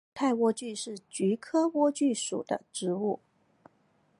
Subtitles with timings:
[0.03, 3.19] 阿尔泰莴苣是菊科莴苣属的植物。